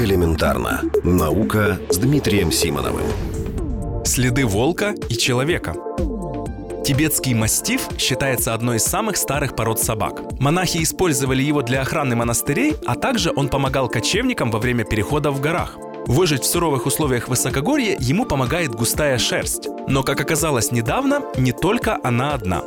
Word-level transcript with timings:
Элементарно. 0.00 0.80
Наука 1.04 1.78
с 1.90 1.98
Дмитрием 1.98 2.50
Симоновым. 2.50 3.04
Следы 4.06 4.46
волка 4.46 4.94
и 5.10 5.14
человека. 5.14 5.74
Тибетский 6.86 7.34
мастиф 7.34 7.86
считается 7.98 8.54
одной 8.54 8.78
из 8.78 8.84
самых 8.84 9.18
старых 9.18 9.54
пород 9.54 9.78
собак. 9.78 10.22
Монахи 10.40 10.82
использовали 10.82 11.42
его 11.42 11.60
для 11.60 11.82
охраны 11.82 12.16
монастырей, 12.16 12.76
а 12.86 12.94
также 12.94 13.30
он 13.36 13.50
помогал 13.50 13.90
кочевникам 13.90 14.50
во 14.50 14.58
время 14.58 14.84
перехода 14.84 15.30
в 15.30 15.40
горах. 15.42 15.76
Выжить 16.06 16.44
в 16.44 16.46
суровых 16.46 16.86
условиях 16.86 17.28
высокогорья 17.28 17.94
ему 18.00 18.24
помогает 18.24 18.74
густая 18.74 19.18
шерсть. 19.18 19.68
Но, 19.86 20.02
как 20.02 20.18
оказалось 20.18 20.72
недавно, 20.72 21.20
не 21.36 21.52
только 21.52 21.98
она 22.02 22.32
одна. 22.32 22.62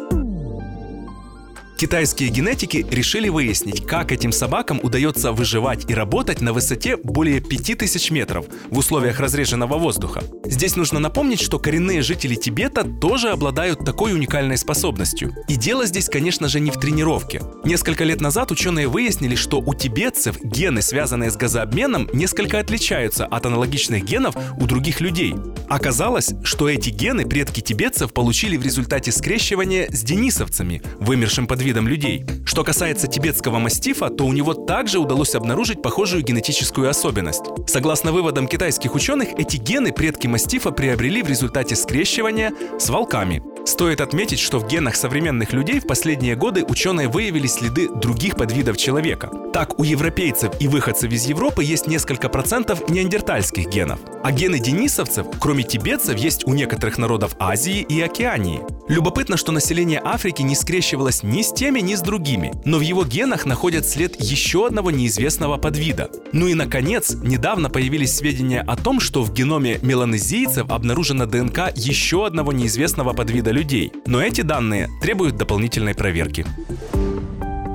Китайские 1.78 2.30
генетики 2.30 2.86
решили 2.90 3.30
выяснить, 3.30 3.86
как 3.86 4.12
этим 4.12 4.32
собакам 4.32 4.80
удается 4.84 5.32
выживать 5.32 5.90
и 5.90 5.94
работать 5.94 6.40
на 6.40 6.54
высоте 6.54 6.98
более 6.98 7.42
5000 7.42 8.12
метров 8.12 8.46
в 8.70 8.78
условиях 8.78 9.20
разреженного 9.20 9.78
воздуха. 9.78 10.24
Здесь 10.46 10.76
нужно 10.76 11.00
напомнить, 11.00 11.42
что 11.42 11.60
коренные 11.60 12.02
жители 12.02 12.36
Тибета 12.36 12.84
тоже 12.84 13.30
обладают 13.30 13.80
такой 13.84 14.14
уникальной 14.14 14.58
способностью. 14.58 15.36
И 15.48 15.56
дело 15.56 15.86
здесь, 15.86 16.10
конечно 16.10 16.48
же, 16.48 16.60
не 16.60 16.72
в 16.72 16.80
тренировке. 16.80 17.42
Несколько 17.66 18.04
лет 18.04 18.22
назад 18.22 18.52
ученые 18.52 18.88
выяснили, 18.88 19.36
что 19.36 19.60
у 19.60 19.74
тибетцев 19.74 20.42
гены, 20.44 20.82
связанные 20.82 21.32
с 21.32 21.36
газообменом, 21.36 22.08
несколько 22.14 22.60
отличаются 22.60 23.26
от 23.26 23.46
аналогичных 23.46 24.04
генов 24.06 24.36
у 24.58 24.66
других 24.68 25.02
людей. 25.02 25.34
Оказалось, 25.68 26.34
что 26.44 26.70
эти 26.70 26.90
гены 26.90 27.26
предки 27.26 27.62
тибетцев 27.62 28.14
получили 28.14 28.58
в 28.58 28.64
результате 28.64 29.12
скрещивания 29.12 29.88
с 29.90 30.04
денисовцами, 30.04 30.82
вымершим 31.00 31.48
под 31.48 31.62
видом 31.62 31.73
людей. 31.88 32.26
Что 32.46 32.64
касается 32.64 33.08
тибетского 33.08 33.60
мастифа, 33.60 34.10
то 34.10 34.26
у 34.26 34.34
него 34.34 34.54
также 34.54 35.00
удалось 35.00 35.36
обнаружить 35.36 35.82
похожую 35.82 36.24
генетическую 36.24 36.90
особенность. 36.90 37.44
Согласно 37.68 38.12
выводам 38.12 38.48
китайских 38.48 38.96
ученых, 38.96 39.30
эти 39.38 39.58
гены 39.58 39.92
предки 39.92 40.28
мастифа 40.28 40.72
приобрели 40.72 41.24
в 41.24 41.30
результате 41.30 41.76
скрещивания 41.76 42.52
с 42.80 42.90
волками. 42.90 43.42
Стоит 43.66 44.02
отметить, 44.02 44.40
что 44.40 44.60
в 44.60 44.68
генах 44.68 44.96
современных 44.96 45.54
людей 45.54 45.80
в 45.80 45.88
последние 45.88 46.36
годы 46.36 46.66
ученые 46.66 47.08
выявили 47.08 47.48
следы 47.48 47.88
других 47.90 48.36
подвидов 48.36 48.78
человека. 48.78 49.32
Так, 49.54 49.80
у 49.80 49.84
европейцев 49.84 50.52
и 50.60 50.68
выходцев 50.68 51.12
из 51.12 51.26
Европы 51.26 51.64
есть 51.64 51.88
несколько 51.88 52.30
процентов 52.30 52.90
неандертальских 52.90 53.68
генов. 53.68 54.00
А 54.24 54.32
гены 54.32 54.60
денисовцев, 54.60 55.28
кроме 55.38 55.64
тибетцев, 55.64 56.18
есть 56.18 56.48
у 56.48 56.54
некоторых 56.54 56.98
народов 56.98 57.36
Азии 57.40 57.82
и 57.82 58.00
Океании. 58.00 58.62
Любопытно, 58.88 59.36
что 59.36 59.52
население 59.52 60.02
Африки 60.02 60.42
не 60.42 60.56
скрещивалось 60.56 61.24
ни 61.24 61.42
с 61.42 61.52
теми, 61.52 61.82
ни 61.82 61.94
с 61.94 62.02
другими, 62.02 62.54
но 62.64 62.78
в 62.78 62.82
его 62.82 63.04
генах 63.04 63.46
находят 63.46 63.86
след 63.86 64.20
еще 64.22 64.66
одного 64.66 64.92
неизвестного 64.92 65.58
подвида. 65.58 66.10
Ну 66.32 66.48
и, 66.48 66.54
наконец, 66.54 67.16
недавно 67.16 67.70
появились 67.70 68.16
сведения 68.16 68.62
о 68.62 68.78
том, 68.78 69.02
что 69.02 69.24
в 69.24 69.34
геноме 69.34 69.80
меланезийцев 69.82 70.72
обнаружена 70.72 71.26
ДНК 71.26 71.74
еще 71.76 72.26
одного 72.26 72.54
неизвестного 72.54 73.12
подвида 73.12 73.52
людей. 73.52 73.92
Но 74.08 74.22
эти 74.22 74.40
данные 74.40 74.90
требуют 75.02 75.36
дополнительной 75.36 75.96
проверки. 75.96 76.46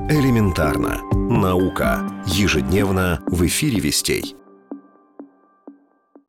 Элементарно. 0.09 1.01
Наука. 1.13 2.11
Ежедневно 2.25 3.21
в 3.27 3.45
эфире 3.45 3.79
«Вестей». 3.79 4.35